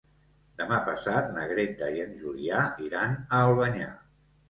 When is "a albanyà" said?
3.29-3.97